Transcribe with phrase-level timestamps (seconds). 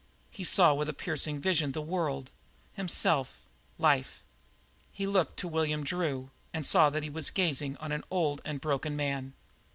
[0.31, 2.31] He saw with a piercing vision the world,
[2.73, 3.43] himself,
[3.77, 4.23] life.
[4.91, 8.59] He looked to William Drew and saw that he was gazing on an old and
[8.59, 9.33] broken man.